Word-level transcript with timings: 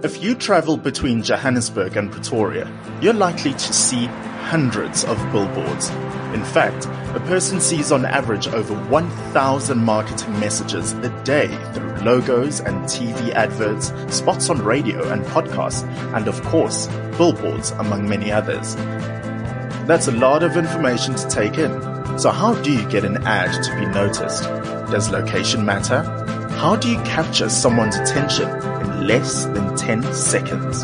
If 0.00 0.22
you 0.22 0.36
travel 0.36 0.76
between 0.76 1.24
Johannesburg 1.24 1.96
and 1.96 2.12
Pretoria, 2.12 2.72
you're 3.02 3.12
likely 3.12 3.50
to 3.50 3.72
see 3.72 4.06
hundreds 4.46 5.02
of 5.02 5.18
billboards. 5.32 5.90
In 6.32 6.44
fact, 6.44 6.86
a 7.16 7.22
person 7.26 7.60
sees 7.60 7.90
on 7.90 8.04
average 8.04 8.46
over 8.46 8.74
1,000 8.74 9.76
marketing 9.76 10.38
messages 10.38 10.92
a 10.92 11.08
day 11.24 11.48
through 11.74 11.96
logos 12.04 12.60
and 12.60 12.84
TV 12.84 13.32
adverts, 13.32 13.92
spots 14.14 14.48
on 14.48 14.62
radio 14.62 15.02
and 15.08 15.24
podcasts, 15.24 15.82
and 16.14 16.28
of 16.28 16.40
course, 16.44 16.86
billboards 17.16 17.72
among 17.72 18.08
many 18.08 18.30
others. 18.30 18.76
That's 19.88 20.06
a 20.06 20.12
lot 20.12 20.44
of 20.44 20.56
information 20.56 21.16
to 21.16 21.28
take 21.28 21.58
in. 21.58 21.72
So 22.20 22.30
how 22.30 22.54
do 22.62 22.72
you 22.72 22.88
get 22.88 23.04
an 23.04 23.16
ad 23.26 23.64
to 23.64 23.74
be 23.74 23.86
noticed? 23.86 24.44
Does 24.92 25.10
location 25.10 25.64
matter? 25.64 26.02
How 26.52 26.76
do 26.76 26.88
you 26.88 27.02
capture 27.02 27.48
someone's 27.48 27.96
attention 27.96 28.46
less 29.00 29.44
than 29.46 29.76
10 29.76 30.12
seconds? 30.12 30.82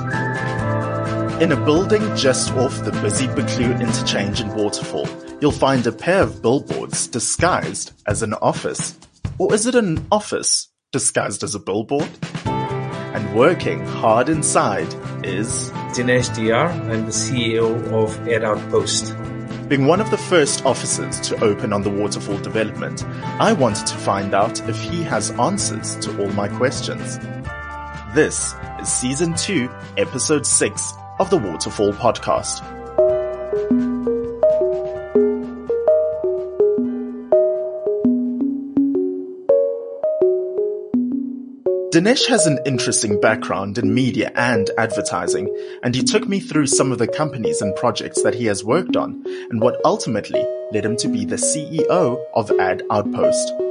In 1.42 1.52
a 1.52 1.64
building 1.64 2.14
just 2.16 2.52
off 2.52 2.84
the 2.84 2.92
busy 3.02 3.26
Buccleuch 3.26 3.80
interchange 3.80 4.40
in 4.40 4.54
Waterfall, 4.54 5.08
you'll 5.40 5.50
find 5.50 5.86
a 5.86 5.92
pair 5.92 6.22
of 6.22 6.40
billboards 6.40 7.08
disguised 7.08 7.92
as 8.06 8.22
an 8.22 8.34
office. 8.34 8.96
Or 9.38 9.52
is 9.52 9.66
it 9.66 9.74
an 9.74 10.06
office 10.12 10.68
disguised 10.92 11.42
as 11.42 11.54
a 11.54 11.58
billboard? 11.58 12.08
And 12.46 13.34
working 13.34 13.84
hard 13.84 14.28
inside 14.28 14.92
is 15.24 15.70
Dinesh 15.92 16.30
Diar. 16.30 16.70
I'm 16.90 17.06
the 17.06 17.12
CEO 17.12 17.92
of 17.92 18.28
Ad 18.28 18.44
Outpost. 18.44 19.14
Being 19.68 19.86
one 19.86 20.00
of 20.00 20.10
the 20.10 20.18
first 20.18 20.64
offices 20.66 21.20
to 21.28 21.42
open 21.42 21.72
on 21.72 21.82
the 21.82 21.90
Waterfall 21.90 22.38
development, 22.38 23.02
I 23.40 23.54
wanted 23.54 23.86
to 23.86 23.96
find 23.96 24.34
out 24.34 24.60
if 24.68 24.78
he 24.78 25.02
has 25.02 25.30
answers 25.32 25.96
to 25.96 26.22
all 26.22 26.30
my 26.32 26.48
questions. 26.48 27.18
This 28.14 28.54
is 28.80 28.88
Season 28.88 29.34
2, 29.34 29.68
Episode 29.96 30.46
6 30.46 30.94
of 31.18 31.30
the 31.30 31.36
Waterfall 31.36 31.92
Podcast. 31.94 32.60
Dinesh 41.90 42.28
has 42.28 42.46
an 42.46 42.60
interesting 42.64 43.20
background 43.20 43.78
in 43.78 43.92
media 43.92 44.30
and 44.36 44.70
advertising, 44.78 45.52
and 45.82 45.92
he 45.92 46.04
took 46.04 46.28
me 46.28 46.38
through 46.38 46.68
some 46.68 46.92
of 46.92 46.98
the 46.98 47.08
companies 47.08 47.62
and 47.62 47.74
projects 47.74 48.22
that 48.22 48.36
he 48.36 48.44
has 48.46 48.62
worked 48.62 48.96
on 48.96 49.24
and 49.50 49.60
what 49.60 49.80
ultimately 49.84 50.46
led 50.70 50.84
him 50.84 50.96
to 50.98 51.08
be 51.08 51.24
the 51.24 51.34
CEO 51.34 52.24
of 52.32 52.52
Ad 52.60 52.84
Outpost. 52.92 53.63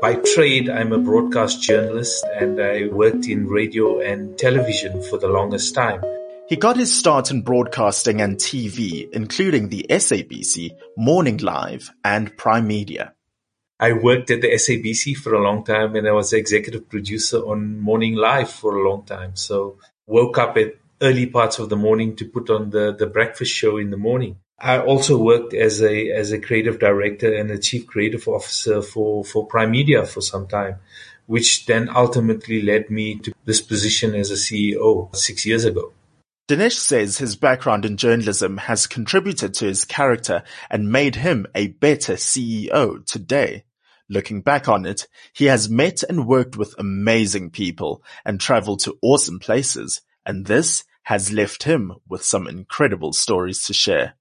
By 0.00 0.14
trade, 0.14 0.70
I'm 0.70 0.92
a 0.92 0.98
broadcast 0.98 1.60
journalist 1.60 2.24
and 2.36 2.60
I 2.62 2.86
worked 2.86 3.26
in 3.26 3.48
radio 3.48 3.98
and 3.98 4.38
television 4.38 5.02
for 5.02 5.18
the 5.18 5.26
longest 5.26 5.74
time. 5.74 6.00
He 6.48 6.54
got 6.54 6.76
his 6.76 6.96
start 6.96 7.32
in 7.32 7.42
broadcasting 7.42 8.20
and 8.20 8.36
TV, 8.36 9.10
including 9.10 9.70
the 9.70 9.84
SABC, 9.90 10.70
Morning 10.96 11.38
Live, 11.38 11.90
and 12.04 12.36
Prime 12.36 12.68
Media. 12.68 13.12
I 13.80 13.92
worked 13.92 14.30
at 14.30 14.40
the 14.40 14.52
SABC 14.52 15.16
for 15.16 15.34
a 15.34 15.42
long 15.42 15.64
time 15.64 15.96
and 15.96 16.06
I 16.06 16.12
was 16.12 16.30
the 16.30 16.36
executive 16.36 16.88
producer 16.88 17.38
on 17.38 17.80
Morning 17.80 18.14
Live 18.14 18.50
for 18.50 18.76
a 18.76 18.88
long 18.88 19.02
time. 19.02 19.34
So 19.34 19.78
woke 20.06 20.38
up 20.38 20.56
at 20.58 20.76
early 21.02 21.26
parts 21.26 21.58
of 21.58 21.70
the 21.70 21.76
morning 21.76 22.14
to 22.16 22.24
put 22.24 22.50
on 22.50 22.70
the, 22.70 22.94
the 22.96 23.06
breakfast 23.06 23.52
show 23.52 23.78
in 23.78 23.90
the 23.90 23.96
morning. 23.96 24.36
I 24.60 24.80
also 24.80 25.16
worked 25.16 25.54
as 25.54 25.80
a, 25.80 26.10
as 26.10 26.32
a 26.32 26.40
creative 26.40 26.80
director 26.80 27.32
and 27.32 27.50
a 27.50 27.58
chief 27.58 27.86
creative 27.86 28.26
officer 28.26 28.82
for, 28.82 29.24
for 29.24 29.46
Prime 29.46 29.70
Media 29.70 30.04
for 30.04 30.20
some 30.20 30.48
time, 30.48 30.80
which 31.26 31.66
then 31.66 31.88
ultimately 31.94 32.60
led 32.62 32.90
me 32.90 33.18
to 33.20 33.32
this 33.44 33.60
position 33.60 34.16
as 34.16 34.32
a 34.32 34.34
CEO 34.34 35.14
six 35.14 35.46
years 35.46 35.64
ago. 35.64 35.92
Dinesh 36.48 36.72
says 36.72 37.18
his 37.18 37.36
background 37.36 37.84
in 37.84 37.96
journalism 37.96 38.56
has 38.56 38.86
contributed 38.86 39.54
to 39.54 39.66
his 39.66 39.84
character 39.84 40.42
and 40.70 40.90
made 40.90 41.16
him 41.16 41.46
a 41.54 41.68
better 41.68 42.14
CEO 42.14 43.04
today. 43.04 43.64
Looking 44.08 44.40
back 44.40 44.68
on 44.68 44.86
it, 44.86 45.06
he 45.34 45.44
has 45.44 45.68
met 45.68 46.02
and 46.02 46.26
worked 46.26 46.56
with 46.56 46.74
amazing 46.78 47.50
people 47.50 48.02
and 48.24 48.40
traveled 48.40 48.80
to 48.80 48.98
awesome 49.02 49.38
places, 49.38 50.00
and 50.24 50.46
this 50.46 50.84
has 51.02 51.32
left 51.32 51.64
him 51.64 51.92
with 52.08 52.24
some 52.24 52.48
incredible 52.48 53.12
stories 53.12 53.62
to 53.64 53.74
share. 53.74 54.14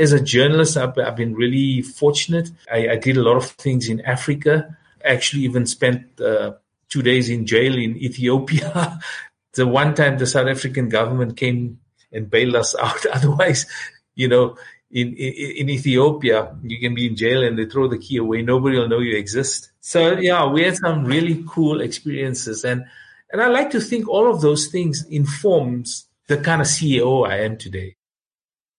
As 0.00 0.12
a 0.12 0.20
journalist, 0.20 0.76
I've, 0.76 0.96
I've 0.98 1.16
been 1.16 1.34
really 1.34 1.82
fortunate. 1.82 2.50
I, 2.72 2.88
I, 2.88 2.96
did 2.96 3.16
a 3.16 3.22
lot 3.22 3.36
of 3.36 3.44
things 3.50 3.88
in 3.88 4.00
Africa. 4.00 4.76
Actually, 5.04 5.42
even 5.42 5.66
spent 5.66 6.20
uh, 6.20 6.52
two 6.88 7.02
days 7.02 7.28
in 7.28 7.46
jail 7.46 7.74
in 7.74 7.96
Ethiopia. 7.96 8.98
the 9.54 9.66
one 9.66 9.94
time 9.94 10.18
the 10.18 10.26
South 10.26 10.48
African 10.48 10.88
government 10.88 11.36
came 11.36 11.78
and 12.12 12.30
bailed 12.30 12.56
us 12.56 12.74
out. 12.80 13.04
Otherwise, 13.06 13.66
you 14.14 14.28
know, 14.28 14.56
in, 14.90 15.08
in, 15.14 15.32
in 15.60 15.70
Ethiopia, 15.70 16.56
you 16.62 16.80
can 16.80 16.94
be 16.94 17.06
in 17.06 17.16
jail 17.16 17.44
and 17.44 17.58
they 17.58 17.66
throw 17.66 17.88
the 17.88 17.98
key 17.98 18.16
away. 18.16 18.42
Nobody 18.42 18.78
will 18.78 18.88
know 18.88 18.98
you 18.98 19.16
exist. 19.16 19.70
So 19.80 20.18
yeah, 20.18 20.46
we 20.46 20.64
had 20.64 20.76
some 20.76 21.04
really 21.04 21.44
cool 21.48 21.80
experiences 21.80 22.64
and, 22.64 22.84
and 23.32 23.40
I 23.40 23.48
like 23.48 23.70
to 23.70 23.80
think 23.80 24.08
all 24.08 24.28
of 24.28 24.40
those 24.40 24.66
things 24.66 25.04
informs 25.06 26.08
the 26.26 26.38
kind 26.38 26.60
of 26.60 26.66
CEO 26.66 27.28
I 27.28 27.40
am 27.40 27.56
today. 27.56 27.96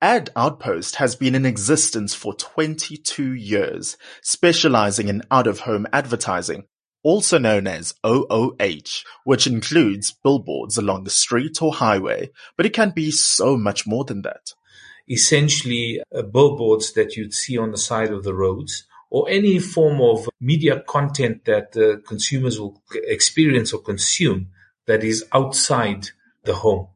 Ad 0.01 0.29
Outpost 0.35 0.95
has 0.95 1.15
been 1.15 1.35
in 1.35 1.45
existence 1.45 2.13
for 2.13 2.33
22 2.33 3.33
years, 3.33 3.97
specializing 4.21 5.07
in 5.07 5.21
out-of-home 5.29 5.85
advertising, 5.93 6.63
also 7.03 7.37
known 7.37 7.67
as 7.67 7.93
OOH, 8.03 9.03
which 9.23 9.45
includes 9.45 10.11
billboards 10.23 10.77
along 10.77 11.03
the 11.03 11.09
street 11.09 11.61
or 11.61 11.73
highway, 11.73 12.31
but 12.57 12.65
it 12.65 12.73
can 12.73 12.89
be 12.89 13.11
so 13.11 13.55
much 13.55 13.85
more 13.85 14.03
than 14.03 14.23
that 14.23 14.53
essentially 15.09 16.01
uh, 16.15 16.21
billboards 16.21 16.93
that 16.93 17.15
you'd 17.15 17.33
see 17.33 17.57
on 17.57 17.71
the 17.71 17.77
side 17.77 18.11
of 18.11 18.23
the 18.23 18.33
roads 18.33 18.85
or 19.09 19.29
any 19.29 19.59
form 19.59 19.99
of 20.01 20.29
media 20.39 20.81
content 20.87 21.43
that 21.45 21.75
uh, 21.75 22.01
consumers 22.07 22.59
will 22.59 22.81
experience 22.93 23.73
or 23.73 23.81
consume 23.81 24.47
that 24.87 25.03
is 25.03 25.25
outside 25.33 26.09
the 26.45 26.55
home. 26.55 26.87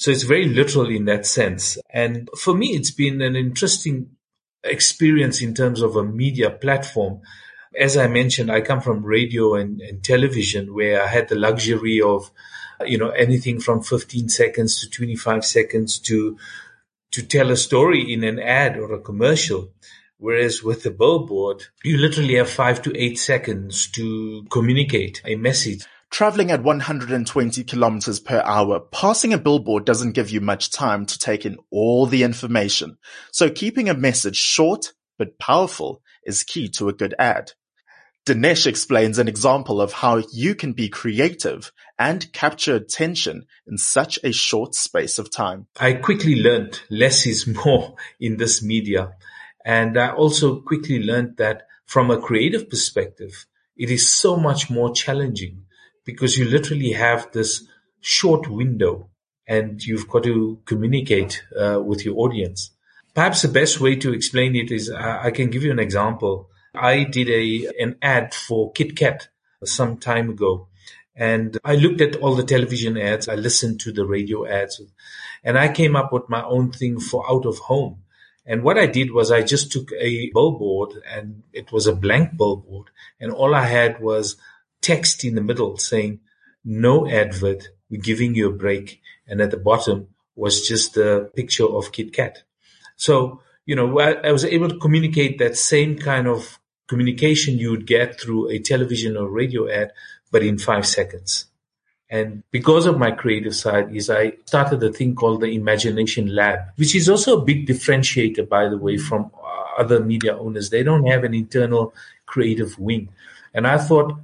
So 0.00 0.10
it's 0.10 0.22
very 0.22 0.48
literal 0.48 0.88
in 0.88 1.04
that 1.04 1.26
sense. 1.26 1.76
And 1.90 2.30
for 2.34 2.54
me, 2.54 2.68
it's 2.68 2.90
been 2.90 3.20
an 3.20 3.36
interesting 3.36 4.16
experience 4.64 5.42
in 5.42 5.52
terms 5.52 5.82
of 5.82 5.94
a 5.94 6.02
media 6.02 6.50
platform. 6.50 7.20
As 7.78 7.98
I 7.98 8.06
mentioned, 8.06 8.50
I 8.50 8.62
come 8.62 8.80
from 8.80 9.04
radio 9.04 9.56
and, 9.56 9.78
and 9.82 10.02
television 10.02 10.72
where 10.72 11.02
I 11.02 11.06
had 11.06 11.28
the 11.28 11.34
luxury 11.34 12.00
of, 12.00 12.30
you 12.86 12.96
know, 12.96 13.10
anything 13.10 13.60
from 13.60 13.82
15 13.82 14.30
seconds 14.30 14.80
to 14.80 14.88
25 14.88 15.44
seconds 15.44 15.98
to 15.98 16.38
to 17.10 17.22
tell 17.22 17.50
a 17.50 17.56
story 17.56 18.10
in 18.10 18.24
an 18.24 18.38
ad 18.38 18.78
or 18.78 18.94
a 18.94 19.00
commercial. 19.00 19.70
Whereas 20.16 20.62
with 20.62 20.82
the 20.82 20.92
billboard, 20.92 21.66
you 21.84 21.98
literally 21.98 22.36
have 22.36 22.48
five 22.48 22.80
to 22.82 22.96
eight 22.96 23.18
seconds 23.18 23.86
to 23.90 24.46
communicate 24.50 25.20
a 25.26 25.36
message. 25.36 25.84
Traveling 26.10 26.50
at 26.50 26.64
120 26.64 27.62
kilometers 27.64 28.18
per 28.18 28.42
hour, 28.44 28.80
passing 28.80 29.32
a 29.32 29.38
billboard 29.38 29.84
doesn't 29.84 30.12
give 30.12 30.28
you 30.30 30.40
much 30.40 30.70
time 30.70 31.06
to 31.06 31.18
take 31.18 31.46
in 31.46 31.56
all 31.70 32.04
the 32.04 32.24
information. 32.24 32.98
So 33.32 33.48
keeping 33.48 33.88
a 33.88 33.94
message 33.94 34.36
short 34.36 34.92
but 35.18 35.38
powerful 35.38 36.02
is 36.24 36.42
key 36.42 36.68
to 36.70 36.88
a 36.88 36.92
good 36.92 37.14
ad. 37.18 37.52
Dinesh 38.26 38.66
explains 38.66 39.18
an 39.18 39.28
example 39.28 39.80
of 39.80 39.92
how 39.92 40.22
you 40.32 40.54
can 40.54 40.72
be 40.72 40.88
creative 40.88 41.72
and 41.98 42.32
capture 42.32 42.74
attention 42.74 43.46
in 43.66 43.78
such 43.78 44.18
a 44.24 44.32
short 44.32 44.74
space 44.74 45.18
of 45.18 45.30
time. 45.30 45.66
I 45.78 45.94
quickly 45.94 46.36
learned 46.36 46.80
less 46.90 47.24
is 47.24 47.46
more 47.46 47.94
in 48.18 48.36
this 48.36 48.62
media. 48.62 49.12
And 49.64 49.96
I 49.96 50.10
also 50.10 50.60
quickly 50.60 51.02
learned 51.02 51.36
that 51.36 51.66
from 51.86 52.10
a 52.10 52.20
creative 52.20 52.68
perspective, 52.68 53.46
it 53.76 53.90
is 53.90 54.08
so 54.08 54.36
much 54.36 54.70
more 54.70 54.92
challenging 54.92 55.66
because 56.04 56.38
you 56.38 56.44
literally 56.44 56.92
have 56.92 57.30
this 57.32 57.64
short 58.00 58.48
window 58.48 59.10
and 59.46 59.84
you've 59.84 60.08
got 60.08 60.22
to 60.24 60.60
communicate 60.64 61.42
uh, 61.60 61.80
with 61.84 62.04
your 62.04 62.18
audience. 62.18 62.70
Perhaps 63.14 63.42
the 63.42 63.48
best 63.48 63.80
way 63.80 63.96
to 63.96 64.12
explain 64.12 64.54
it 64.54 64.70
is 64.70 64.90
I 64.90 65.30
can 65.32 65.50
give 65.50 65.64
you 65.64 65.72
an 65.72 65.80
example. 65.80 66.48
I 66.74 67.04
did 67.04 67.28
a 67.28 67.66
an 67.80 67.96
ad 68.00 68.32
for 68.32 68.72
KitKat 68.72 69.26
some 69.64 69.98
time 69.98 70.30
ago. 70.30 70.68
And 71.16 71.58
I 71.64 71.74
looked 71.74 72.00
at 72.00 72.16
all 72.16 72.34
the 72.34 72.44
television 72.44 72.96
ads. 72.96 73.28
I 73.28 73.34
listened 73.34 73.80
to 73.80 73.92
the 73.92 74.06
radio 74.06 74.46
ads 74.46 74.80
and 75.42 75.58
I 75.58 75.68
came 75.68 75.96
up 75.96 76.12
with 76.12 76.28
my 76.28 76.42
own 76.44 76.72
thing 76.72 77.00
for 77.00 77.28
out 77.30 77.46
of 77.46 77.58
home. 77.58 78.02
And 78.46 78.62
what 78.62 78.78
I 78.78 78.86
did 78.86 79.12
was 79.12 79.30
I 79.30 79.42
just 79.42 79.70
took 79.70 79.92
a 79.92 80.30
billboard 80.32 80.94
and 81.06 81.42
it 81.52 81.72
was 81.72 81.86
a 81.86 81.94
blank 81.94 82.36
billboard 82.36 82.90
and 83.20 83.32
all 83.32 83.54
I 83.54 83.66
had 83.66 84.00
was 84.00 84.36
text 84.80 85.24
in 85.24 85.34
the 85.34 85.42
middle 85.42 85.76
saying, 85.76 86.20
no 86.64 87.08
advert. 87.08 87.68
We're 87.90 88.00
giving 88.00 88.34
you 88.34 88.48
a 88.48 88.52
break. 88.52 89.00
And 89.26 89.40
at 89.40 89.50
the 89.50 89.56
bottom 89.56 90.08
was 90.36 90.66
just 90.66 90.96
a 90.96 91.30
picture 91.34 91.64
of 91.66 91.92
KitKat. 91.92 92.38
So, 92.96 93.40
you 93.66 93.76
know, 93.76 93.98
I 93.98 94.32
was 94.32 94.44
able 94.44 94.68
to 94.68 94.78
communicate 94.78 95.38
that 95.38 95.56
same 95.56 95.96
kind 95.98 96.26
of 96.26 96.58
communication 96.88 97.58
you 97.58 97.70
would 97.70 97.86
get 97.86 98.20
through 98.20 98.50
a 98.50 98.58
television 98.58 99.16
or 99.16 99.28
radio 99.28 99.70
ad, 99.70 99.92
but 100.32 100.42
in 100.42 100.58
five 100.58 100.86
seconds. 100.86 101.46
And 102.10 102.42
because 102.50 102.86
of 102.86 102.98
my 102.98 103.12
creative 103.12 103.54
side 103.54 103.94
is 103.94 104.10
I 104.10 104.32
started 104.44 104.82
a 104.82 104.92
thing 104.92 105.14
called 105.14 105.40
the 105.40 105.54
Imagination 105.54 106.34
Lab, 106.34 106.58
which 106.74 106.96
is 106.96 107.08
also 107.08 107.40
a 107.40 107.44
big 107.44 107.68
differentiator, 107.68 108.48
by 108.48 108.68
the 108.68 108.76
way, 108.76 108.96
from 108.96 109.30
uh, 109.36 109.80
other 109.80 110.00
media 110.00 110.36
owners. 110.36 110.70
They 110.70 110.82
don't 110.82 111.06
have 111.06 111.22
an 111.22 111.34
internal 111.34 111.94
creative 112.26 112.76
wing. 112.80 113.10
And 113.54 113.66
I 113.66 113.78
thought, 113.78 114.18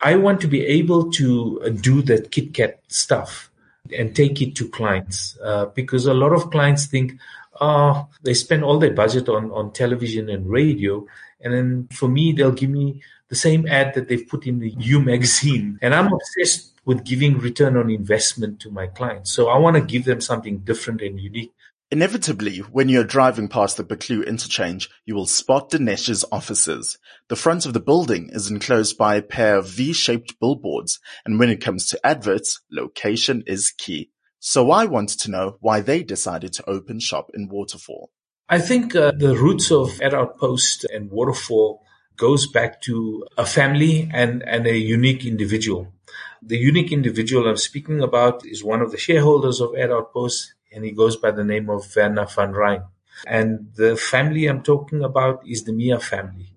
I 0.00 0.16
want 0.16 0.40
to 0.42 0.46
be 0.46 0.64
able 0.64 1.10
to 1.12 1.76
do 1.80 2.02
that 2.02 2.30
KitKat 2.30 2.74
stuff 2.88 3.50
and 3.96 4.14
take 4.14 4.42
it 4.42 4.54
to 4.56 4.68
clients 4.68 5.38
uh, 5.42 5.66
because 5.66 6.06
a 6.06 6.14
lot 6.14 6.32
of 6.32 6.50
clients 6.50 6.86
think, 6.86 7.14
oh, 7.60 8.08
they 8.22 8.34
spend 8.34 8.64
all 8.64 8.78
their 8.78 8.92
budget 8.92 9.28
on, 9.28 9.50
on 9.52 9.72
television 9.72 10.28
and 10.28 10.48
radio. 10.48 11.06
And 11.40 11.54
then 11.54 11.88
for 11.92 12.08
me, 12.08 12.32
they'll 12.32 12.52
give 12.52 12.70
me 12.70 13.02
the 13.28 13.36
same 13.36 13.66
ad 13.66 13.94
that 13.94 14.08
they've 14.08 14.28
put 14.28 14.46
in 14.46 14.58
the 14.58 14.70
YOU 14.78 15.00
magazine. 15.00 15.78
And 15.82 15.94
I'm 15.94 16.12
obsessed 16.12 16.72
with 16.84 17.04
giving 17.04 17.38
return 17.38 17.76
on 17.76 17.90
investment 17.90 18.60
to 18.60 18.70
my 18.70 18.86
clients. 18.86 19.32
So 19.32 19.48
I 19.48 19.58
want 19.58 19.76
to 19.76 19.82
give 19.82 20.04
them 20.04 20.20
something 20.20 20.58
different 20.58 21.02
and 21.02 21.18
unique. 21.18 21.52
Inevitably, 21.96 22.58
when 22.58 22.90
you're 22.90 23.04
driving 23.04 23.48
past 23.48 23.78
the 23.78 23.82
Buccleuch 23.82 24.26
interchange, 24.26 24.90
you 25.06 25.14
will 25.14 25.24
spot 25.24 25.70
Dinesh's 25.70 26.26
offices. 26.30 26.98
The 27.28 27.36
front 27.36 27.64
of 27.64 27.72
the 27.72 27.80
building 27.80 28.28
is 28.34 28.50
enclosed 28.50 28.98
by 28.98 29.14
a 29.14 29.22
pair 29.22 29.56
of 29.56 29.70
V-shaped 29.70 30.38
billboards, 30.38 31.00
and 31.24 31.38
when 31.38 31.48
it 31.48 31.62
comes 31.62 31.86
to 31.86 32.06
adverts, 32.06 32.60
location 32.70 33.42
is 33.46 33.70
key. 33.70 34.10
So 34.40 34.70
I 34.70 34.84
wanted 34.84 35.20
to 35.20 35.30
know 35.30 35.56
why 35.60 35.80
they 35.80 36.02
decided 36.02 36.52
to 36.52 36.68
open 36.68 37.00
shop 37.00 37.30
in 37.32 37.48
Waterfall. 37.48 38.10
I 38.46 38.58
think 38.58 38.94
uh, 38.94 39.12
the 39.16 39.34
roots 39.34 39.72
of 39.72 39.98
Ad 40.02 40.12
Outpost 40.12 40.84
and 40.92 41.10
Waterfall 41.10 41.82
goes 42.18 42.46
back 42.46 42.82
to 42.82 43.24
a 43.38 43.46
family 43.46 44.10
and, 44.12 44.42
and 44.42 44.66
a 44.66 44.76
unique 44.76 45.24
individual. 45.24 45.94
The 46.42 46.58
unique 46.58 46.92
individual 46.92 47.48
I'm 47.48 47.56
speaking 47.56 48.02
about 48.02 48.44
is 48.44 48.62
one 48.62 48.82
of 48.82 48.90
the 48.90 48.98
shareholders 48.98 49.62
of 49.62 49.74
Ad 49.74 49.90
Outpost, 49.90 50.52
and 50.72 50.84
he 50.84 50.92
goes 50.92 51.16
by 51.16 51.30
the 51.30 51.44
name 51.44 51.70
of 51.70 51.94
Werner 51.94 52.26
van 52.26 52.52
Ryn. 52.52 52.82
And 53.26 53.70
the 53.76 53.96
family 53.96 54.46
I'm 54.46 54.62
talking 54.62 55.02
about 55.02 55.46
is 55.46 55.64
the 55.64 55.72
Mia 55.72 55.98
family. 55.98 56.52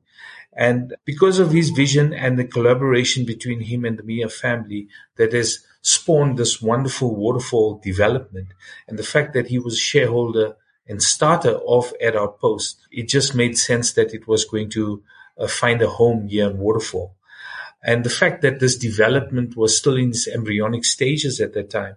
And 0.53 0.95
because 1.05 1.39
of 1.39 1.51
his 1.51 1.69
vision 1.69 2.13
and 2.13 2.37
the 2.37 2.43
collaboration 2.43 3.25
between 3.25 3.61
him 3.61 3.85
and 3.85 3.97
the 3.97 4.03
Mia 4.03 4.27
family 4.29 4.87
that 5.15 5.31
has 5.31 5.59
spawned 5.81 6.37
this 6.37 6.61
wonderful 6.61 7.15
waterfall 7.15 7.79
development 7.81 8.49
and 8.87 8.99
the 8.99 9.03
fact 9.03 9.33
that 9.33 9.47
he 9.47 9.59
was 9.59 9.75
a 9.75 9.77
shareholder 9.77 10.57
and 10.87 11.01
starter 11.01 11.55
of 11.67 11.93
Ad 12.01 12.15
Outpost, 12.15 12.87
it 12.91 13.07
just 13.07 13.35
made 13.35 13.57
sense 13.57 13.93
that 13.93 14.13
it 14.13 14.27
was 14.27 14.43
going 14.43 14.69
to 14.71 15.03
uh, 15.37 15.47
find 15.47 15.81
a 15.81 15.87
home 15.87 16.27
here 16.27 16.49
in 16.49 16.57
Waterfall. 16.57 17.15
And 17.83 18.03
the 18.03 18.09
fact 18.09 18.41
that 18.41 18.59
this 18.59 18.75
development 18.75 19.55
was 19.55 19.77
still 19.77 19.95
in 19.95 20.09
its 20.09 20.27
embryonic 20.27 20.83
stages 20.83 21.39
at 21.39 21.53
that 21.53 21.69
time, 21.69 21.95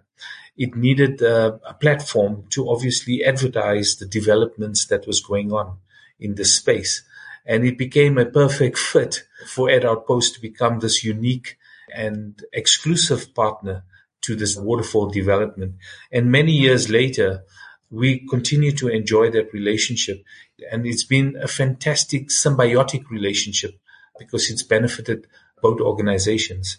it 0.55 0.75
needed 0.75 1.21
uh, 1.21 1.57
a 1.67 1.73
platform 1.73 2.45
to 2.49 2.69
obviously 2.69 3.23
advertise 3.23 3.95
the 3.95 4.05
developments 4.05 4.85
that 4.87 5.07
was 5.07 5.21
going 5.21 5.51
on 5.51 5.77
in 6.19 6.35
this 6.35 6.55
space. 6.55 7.03
And 7.45 7.65
it 7.65 7.77
became 7.77 8.17
a 8.17 8.25
perfect 8.25 8.77
fit 8.91 9.23
for 9.47 9.69
Ad 9.69 9.85
Outpost 9.85 10.35
to 10.35 10.41
become 10.41 10.79
this 10.79 11.03
unique 11.03 11.57
and 11.93 12.41
exclusive 12.53 13.33
partner 13.33 13.83
to 14.21 14.35
this 14.35 14.55
waterfall 14.55 15.09
development. 15.09 15.75
And 16.11 16.31
many 16.31 16.53
years 16.53 16.89
later, 16.89 17.43
we 17.89 18.25
continue 18.27 18.71
to 18.71 18.87
enjoy 18.87 19.29
that 19.31 19.53
relationship. 19.53 20.23
And 20.71 20.85
it's 20.87 21.03
been 21.03 21.35
a 21.41 21.47
fantastic 21.47 22.29
symbiotic 22.29 23.09
relationship 23.09 23.77
because 24.17 24.49
it's 24.49 24.63
benefited 24.63 25.27
both 25.61 25.79
organizations. 25.81 26.77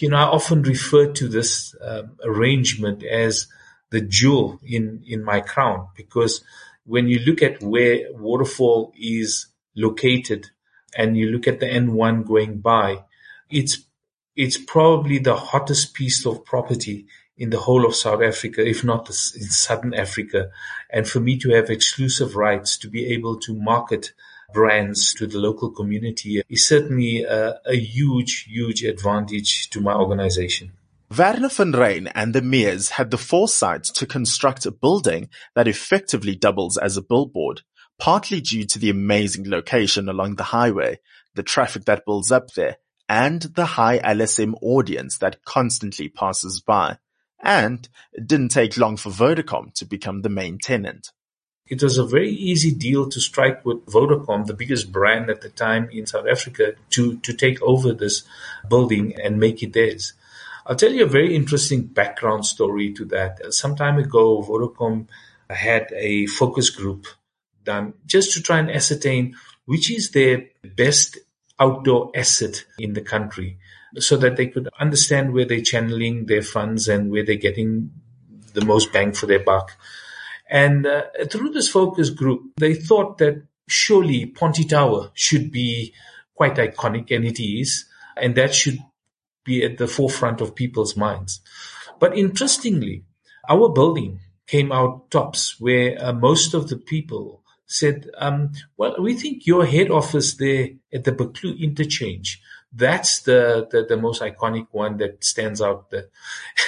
You 0.00 0.10
know, 0.10 0.16
I 0.16 0.22
often 0.22 0.62
refer 0.62 1.12
to 1.12 1.28
this 1.28 1.74
um, 1.80 2.16
arrangement 2.24 3.04
as 3.04 3.46
the 3.90 4.00
jewel 4.00 4.60
in, 4.64 5.02
in 5.06 5.24
my 5.24 5.40
crown 5.40 5.88
because 5.96 6.42
when 6.84 7.08
you 7.08 7.20
look 7.20 7.42
at 7.42 7.62
where 7.62 8.12
waterfall 8.12 8.92
is 8.98 9.46
located 9.76 10.50
and 10.96 11.16
you 11.16 11.30
look 11.30 11.46
at 11.46 11.60
the 11.60 11.66
N1 11.66 12.26
going 12.26 12.58
by, 12.58 13.04
it's, 13.50 13.84
it's 14.34 14.58
probably 14.58 15.18
the 15.18 15.36
hottest 15.36 15.94
piece 15.94 16.26
of 16.26 16.44
property 16.44 17.06
in 17.36 17.50
the 17.50 17.60
whole 17.60 17.86
of 17.86 17.94
South 17.94 18.20
Africa, 18.20 18.66
if 18.66 18.82
not 18.82 19.08
in 19.08 19.14
Southern 19.14 19.94
Africa. 19.94 20.50
And 20.90 21.08
for 21.08 21.20
me 21.20 21.38
to 21.38 21.50
have 21.50 21.70
exclusive 21.70 22.34
rights 22.34 22.76
to 22.78 22.88
be 22.88 23.06
able 23.12 23.38
to 23.40 23.54
market 23.54 24.12
brands 24.52 25.14
to 25.14 25.26
the 25.26 25.38
local 25.38 25.70
community 25.70 26.42
is 26.48 26.66
certainly 26.66 27.22
a, 27.22 27.60
a 27.66 27.76
huge, 27.76 28.46
huge 28.48 28.82
advantage 28.84 29.70
to 29.70 29.80
my 29.80 29.94
organization. 29.94 30.72
Werner 31.16 31.48
van 31.48 31.72
Ryn 31.72 32.06
and 32.08 32.34
the 32.34 32.42
Mias 32.42 32.90
had 32.90 33.10
the 33.10 33.18
foresight 33.18 33.84
to 33.84 34.06
construct 34.06 34.66
a 34.66 34.70
building 34.70 35.30
that 35.54 35.68
effectively 35.68 36.34
doubles 36.34 36.76
as 36.76 36.96
a 36.96 37.02
billboard, 37.02 37.62
partly 37.98 38.40
due 38.40 38.64
to 38.64 38.78
the 38.78 38.90
amazing 38.90 39.48
location 39.48 40.08
along 40.08 40.36
the 40.36 40.44
highway, 40.44 40.98
the 41.34 41.42
traffic 41.42 41.86
that 41.86 42.04
builds 42.04 42.30
up 42.30 42.52
there, 42.52 42.76
and 43.08 43.42
the 43.42 43.64
high 43.64 43.98
LSM 44.00 44.54
audience 44.60 45.16
that 45.18 45.44
constantly 45.44 46.08
passes 46.08 46.60
by. 46.60 46.98
And 47.42 47.88
it 48.12 48.26
didn't 48.26 48.50
take 48.50 48.76
long 48.76 48.96
for 48.96 49.10
Vodacom 49.10 49.72
to 49.74 49.86
become 49.86 50.20
the 50.20 50.28
main 50.28 50.58
tenant. 50.58 51.12
It 51.68 51.82
was 51.82 51.98
a 51.98 52.06
very 52.06 52.30
easy 52.30 52.70
deal 52.70 53.08
to 53.08 53.20
strike 53.20 53.64
with 53.64 53.84
Vodacom, 53.86 54.46
the 54.46 54.54
biggest 54.54 54.90
brand 54.90 55.28
at 55.28 55.42
the 55.42 55.50
time 55.50 55.88
in 55.90 56.06
South 56.06 56.26
Africa, 56.26 56.74
to, 56.90 57.18
to 57.18 57.32
take 57.32 57.60
over 57.62 57.92
this 57.92 58.22
building 58.68 59.14
and 59.22 59.38
make 59.38 59.62
it 59.62 59.72
theirs. 59.74 60.14
I'll 60.66 60.76
tell 60.76 60.92
you 60.92 61.04
a 61.04 61.08
very 61.08 61.34
interesting 61.34 61.82
background 61.84 62.46
story 62.46 62.92
to 62.94 63.04
that. 63.06 63.54
Some 63.54 63.76
time 63.76 63.98
ago, 63.98 64.42
Vodacom 64.42 65.06
had 65.50 65.92
a 65.94 66.26
focus 66.26 66.70
group 66.70 67.06
done 67.64 67.94
just 68.06 68.32
to 68.34 68.42
try 68.42 68.58
and 68.58 68.70
ascertain 68.70 69.34
which 69.64 69.90
is 69.90 70.12
their 70.12 70.46
best 70.76 71.18
outdoor 71.60 72.10
asset 72.14 72.64
in 72.78 72.94
the 72.94 73.02
country 73.02 73.58
so 73.98 74.16
that 74.16 74.36
they 74.36 74.46
could 74.46 74.68
understand 74.80 75.32
where 75.32 75.44
they're 75.44 75.60
channeling 75.60 76.24
their 76.24 76.42
funds 76.42 76.88
and 76.88 77.10
where 77.10 77.24
they're 77.24 77.36
getting 77.36 77.90
the 78.54 78.64
most 78.64 78.92
bang 78.92 79.12
for 79.12 79.26
their 79.26 79.40
buck. 79.40 79.76
And 80.48 80.86
uh, 80.86 81.02
through 81.30 81.50
this 81.50 81.68
focus 81.68 82.10
group, 82.10 82.42
they 82.56 82.74
thought 82.74 83.18
that 83.18 83.42
surely 83.68 84.26
Ponte 84.26 84.68
Tower 84.68 85.10
should 85.14 85.50
be 85.50 85.92
quite 86.34 86.56
iconic, 86.56 87.14
and 87.14 87.24
it 87.24 87.42
is, 87.42 87.84
and 88.16 88.34
that 88.36 88.54
should 88.54 88.78
be 89.44 89.64
at 89.64 89.78
the 89.78 89.86
forefront 89.86 90.40
of 90.40 90.54
people's 90.54 90.96
minds. 90.96 91.40
But 91.98 92.16
interestingly, 92.16 93.04
our 93.48 93.68
building 93.68 94.20
came 94.46 94.72
out 94.72 95.10
tops, 95.10 95.60
where 95.60 96.02
uh, 96.02 96.12
most 96.12 96.54
of 96.54 96.68
the 96.68 96.76
people 96.76 97.42
said, 97.66 98.08
um, 98.16 98.52
"Well, 98.76 98.96
we 98.98 99.14
think 99.14 99.46
your 99.46 99.66
head 99.66 99.90
office 99.90 100.34
there 100.34 100.70
at 100.92 101.04
the 101.04 101.12
Buccleuch 101.12 101.60
interchange." 101.60 102.40
That's 102.72 103.20
the, 103.22 103.66
the, 103.70 103.84
the, 103.84 103.96
most 103.96 104.20
iconic 104.20 104.66
one 104.72 104.98
that 104.98 105.24
stands 105.24 105.62
out 105.62 105.90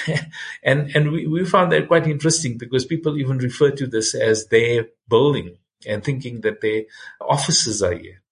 and, 0.62 0.94
and 0.94 1.12
we, 1.12 1.26
we 1.26 1.44
found 1.44 1.70
that 1.72 1.88
quite 1.88 2.06
interesting 2.06 2.56
because 2.56 2.84
people 2.86 3.18
even 3.18 3.38
refer 3.38 3.70
to 3.70 3.86
this 3.86 4.14
as 4.14 4.46
their 4.46 4.86
building 5.08 5.58
and 5.86 6.02
thinking 6.02 6.40
that 6.40 6.60
their 6.60 6.84
offices 7.20 7.82
are 7.82 7.96
here. 7.96 8.22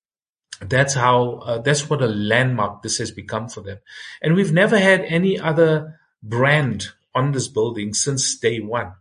That's 0.61 0.95
how, 0.95 1.43
uh, 1.45 1.59
that's 1.59 1.89
what 1.89 2.03
a 2.03 2.07
landmark 2.07 2.83
this 2.83 2.99
has 2.99 3.11
become 3.11 3.49
for 3.49 3.61
them. 3.61 3.79
And 4.23 4.35
we've 4.35 4.53
never 4.53 4.79
had 4.79 5.03
any 5.03 5.39
other 5.39 6.01
brand 6.23 6.89
on 7.15 7.33
this 7.33 7.49
building 7.49 7.95
since 7.95 8.37
day 8.37 8.61
one. 8.61 8.93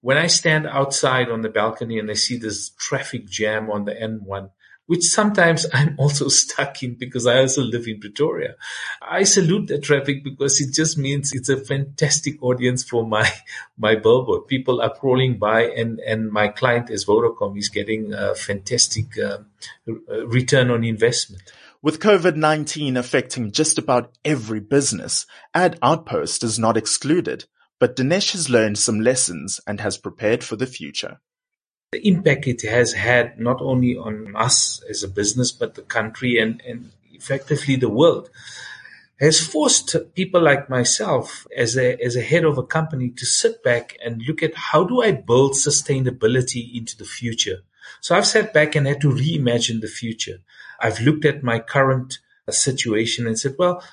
When 0.00 0.16
I 0.16 0.26
stand 0.26 0.66
outside 0.66 1.28
on 1.28 1.42
the 1.42 1.48
balcony 1.48 1.98
and 1.98 2.10
I 2.10 2.14
see 2.14 2.36
this 2.36 2.70
traffic 2.70 3.26
jam 3.26 3.70
on 3.70 3.84
the 3.84 3.94
N1, 3.94 4.50
which 4.92 5.04
sometimes 5.04 5.64
I'm 5.72 5.94
also 5.98 6.28
stuck 6.28 6.82
in 6.82 6.96
because 6.96 7.26
I 7.26 7.38
also 7.38 7.62
live 7.62 7.86
in 7.86 7.98
Pretoria. 7.98 8.56
I 9.00 9.22
salute 9.22 9.68
the 9.68 9.78
traffic 9.78 10.22
because 10.22 10.60
it 10.60 10.74
just 10.74 10.98
means 10.98 11.32
it's 11.32 11.48
a 11.48 11.56
fantastic 11.56 12.42
audience 12.42 12.84
for 12.84 13.06
my, 13.06 13.26
my 13.78 13.94
billboard. 13.94 14.48
People 14.48 14.82
are 14.82 14.94
crawling 14.94 15.38
by 15.38 15.62
and, 15.62 15.98
and 16.00 16.30
my 16.30 16.48
client 16.48 16.90
as 16.90 17.06
Vodacom 17.06 17.56
is 17.56 17.70
getting 17.70 18.12
a 18.12 18.34
fantastic 18.34 19.18
uh, 19.18 19.38
return 20.26 20.70
on 20.70 20.84
investment. 20.84 21.42
With 21.80 21.98
COVID-19 21.98 22.98
affecting 22.98 23.50
just 23.50 23.78
about 23.78 24.12
every 24.26 24.60
business, 24.60 25.24
Ad 25.54 25.78
Outpost 25.80 26.44
is 26.44 26.58
not 26.58 26.76
excluded, 26.76 27.46
but 27.80 27.96
Dinesh 27.96 28.32
has 28.32 28.50
learned 28.50 28.76
some 28.76 29.00
lessons 29.00 29.58
and 29.66 29.80
has 29.80 29.96
prepared 29.96 30.44
for 30.44 30.56
the 30.56 30.66
future 30.66 31.18
the 31.92 32.08
impact 32.08 32.46
it 32.46 32.62
has 32.62 32.94
had 32.94 33.38
not 33.38 33.60
only 33.60 33.96
on 33.96 34.34
us 34.34 34.82
as 34.88 35.02
a 35.02 35.08
business, 35.08 35.52
but 35.52 35.74
the 35.74 35.82
country 35.82 36.38
and, 36.38 36.62
and 36.66 36.90
effectively 37.12 37.76
the 37.76 37.88
world 37.88 38.30
has 39.20 39.38
forced 39.40 39.94
people 40.14 40.42
like 40.42 40.68
myself 40.68 41.46
as 41.56 41.76
a, 41.76 41.96
as 42.02 42.16
a 42.16 42.20
head 42.20 42.44
of 42.44 42.58
a 42.58 42.62
company 42.62 43.08
to 43.08 43.24
sit 43.24 43.62
back 43.62 43.96
and 44.04 44.22
look 44.26 44.42
at 44.42 44.54
how 44.54 44.82
do 44.82 45.00
I 45.00 45.12
build 45.12 45.52
sustainability 45.52 46.74
into 46.74 46.96
the 46.96 47.04
future? 47.04 47.58
So 48.00 48.16
I've 48.16 48.26
sat 48.26 48.52
back 48.52 48.74
and 48.74 48.84
had 48.84 49.00
to 49.02 49.10
reimagine 49.10 49.80
the 49.80 49.86
future. 49.86 50.38
I've 50.80 51.00
looked 51.00 51.24
at 51.24 51.44
my 51.44 51.60
current 51.60 52.18
situation 52.50 53.28
and 53.28 53.38
said, 53.38 53.54
well, 53.58 53.84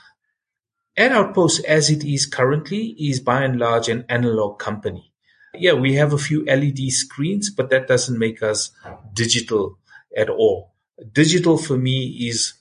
Ad 0.97 1.11
Outpost, 1.11 1.63
as 1.65 1.91
it 1.91 2.03
is 2.03 2.25
currently, 2.25 2.95
is 2.97 3.19
by 3.19 3.43
and 3.43 3.59
large 3.59 3.87
an 3.87 4.05
analog 4.09 4.57
company. 4.57 5.08
Yeah, 5.59 5.73
we 5.73 5.95
have 5.95 6.13
a 6.13 6.17
few 6.17 6.45
LED 6.45 6.91
screens, 6.91 7.49
but 7.49 7.69
that 7.69 7.87
doesn't 7.87 8.17
make 8.17 8.41
us 8.41 8.71
digital 9.13 9.77
at 10.15 10.29
all. 10.29 10.73
Digital 11.11 11.57
for 11.57 11.77
me 11.77 12.27
is 12.29 12.53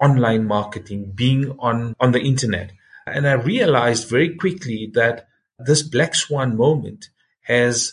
online 0.00 0.46
marketing, 0.46 1.12
being 1.14 1.54
on, 1.58 1.94
on 2.00 2.12
the 2.12 2.20
internet. 2.20 2.72
And 3.06 3.28
I 3.28 3.32
realized 3.32 4.08
very 4.08 4.36
quickly 4.36 4.90
that 4.94 5.28
this 5.58 5.82
black 5.82 6.14
swan 6.14 6.56
moment 6.56 7.10
has 7.42 7.92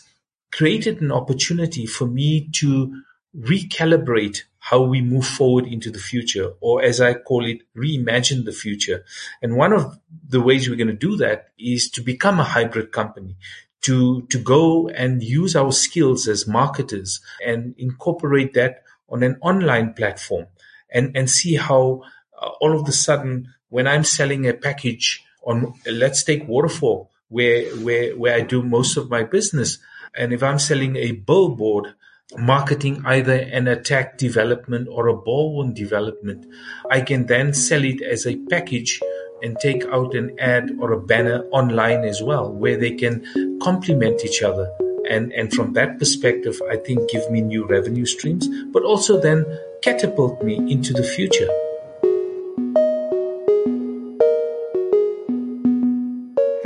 created 0.50 1.00
an 1.02 1.12
opportunity 1.12 1.84
for 1.84 2.06
me 2.06 2.48
to 2.52 3.02
recalibrate 3.36 4.42
how 4.58 4.82
we 4.82 5.00
move 5.00 5.26
forward 5.26 5.66
into 5.66 5.90
the 5.90 5.98
future, 5.98 6.52
or 6.60 6.82
as 6.82 7.00
I 7.00 7.14
call 7.14 7.46
it, 7.46 7.62
reimagine 7.76 8.44
the 8.44 8.52
future. 8.52 9.04
And 9.40 9.56
one 9.56 9.72
of 9.72 9.98
the 10.26 10.40
ways 10.40 10.68
we're 10.68 10.76
going 10.76 10.88
to 10.88 10.94
do 10.94 11.16
that 11.16 11.48
is 11.58 11.90
to 11.92 12.02
become 12.02 12.40
a 12.40 12.44
hybrid 12.44 12.92
company, 12.92 13.36
to, 13.82 14.22
to 14.30 14.38
go 14.38 14.88
and 14.88 15.22
use 15.22 15.54
our 15.54 15.72
skills 15.72 16.26
as 16.26 16.46
marketers 16.46 17.20
and 17.44 17.74
incorporate 17.78 18.54
that 18.54 18.82
on 19.08 19.22
an 19.22 19.36
online 19.40 19.94
platform 19.94 20.46
and, 20.92 21.16
and 21.16 21.30
see 21.30 21.54
how 21.54 22.02
uh, 22.40 22.48
all 22.60 22.78
of 22.78 22.88
a 22.88 22.92
sudden, 22.92 23.52
when 23.68 23.86
I'm 23.86 24.04
selling 24.04 24.46
a 24.46 24.54
package 24.54 25.24
on, 25.44 25.74
let's 25.90 26.24
take 26.24 26.48
Waterfall, 26.48 27.10
where, 27.28 27.64
where, 27.76 28.16
where 28.16 28.34
I 28.34 28.40
do 28.40 28.62
most 28.62 28.96
of 28.96 29.10
my 29.10 29.22
business. 29.22 29.78
And 30.16 30.32
if 30.32 30.42
I'm 30.42 30.58
selling 30.58 30.96
a 30.96 31.12
billboard, 31.12 31.94
marketing 32.36 33.02
either 33.06 33.34
an 33.34 33.64
Attacq 33.64 34.18
development 34.18 34.88
or 34.90 35.08
a 35.08 35.16
Balwin 35.16 35.74
development, 35.74 36.46
I 36.90 37.00
can 37.00 37.26
then 37.26 37.54
sell 37.54 37.84
it 37.84 38.02
as 38.02 38.26
a 38.26 38.36
package 38.36 39.00
and 39.42 39.56
take 39.60 39.84
out 39.86 40.14
an 40.14 40.38
ad 40.38 40.72
or 40.80 40.92
a 40.92 41.00
banner 41.00 41.44
online 41.52 42.04
as 42.04 42.22
well, 42.22 42.52
where 42.52 42.76
they 42.76 42.92
can 42.92 43.57
complement 43.62 44.24
each 44.24 44.42
other. 44.42 44.70
And, 45.08 45.32
and 45.32 45.52
from 45.52 45.72
that 45.72 45.98
perspective, 45.98 46.60
I 46.70 46.76
think 46.76 47.10
give 47.10 47.30
me 47.30 47.40
new 47.40 47.66
revenue 47.66 48.06
streams, 48.06 48.48
but 48.72 48.82
also 48.82 49.20
then 49.20 49.44
catapult 49.82 50.42
me 50.42 50.56
into 50.70 50.92
the 50.92 51.02
future. 51.02 51.48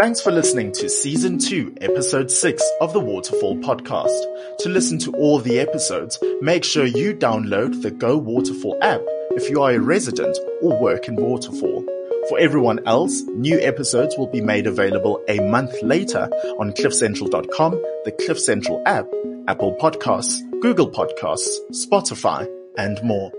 Thanks 0.02 0.20
for 0.20 0.32
listening 0.32 0.72
to 0.72 0.88
Season 0.88 1.38
2, 1.38 1.76
Episode 1.80 2.28
6 2.28 2.62
of 2.80 2.92
the 2.92 2.98
Waterfall 2.98 3.56
Podcast. 3.58 4.58
To 4.58 4.68
listen 4.68 4.98
to 4.98 5.12
all 5.12 5.38
the 5.38 5.60
episodes, 5.60 6.18
make 6.40 6.64
sure 6.64 6.86
you 6.86 7.14
download 7.14 7.82
the 7.82 7.92
Go 7.92 8.18
Waterfall 8.18 8.76
app 8.82 9.00
if 9.36 9.48
you 9.48 9.62
are 9.62 9.70
a 9.70 9.78
resident 9.78 10.36
or 10.60 10.76
work 10.80 11.06
in 11.06 11.14
Waterfall. 11.14 11.71
For 12.28 12.38
everyone 12.38 12.86
else, 12.86 13.22
new 13.22 13.58
episodes 13.60 14.16
will 14.16 14.28
be 14.28 14.40
made 14.40 14.66
available 14.66 15.22
a 15.28 15.40
month 15.40 15.82
later 15.82 16.28
on 16.58 16.72
cliffcentral.com, 16.72 17.72
the 18.04 18.12
Cliff 18.12 18.38
Central 18.38 18.80
app, 18.86 19.06
Apple 19.48 19.76
Podcasts, 19.80 20.40
Google 20.60 20.88
Podcasts, 20.90 21.50
Spotify, 21.72 22.46
and 22.76 23.02
more. 23.02 23.32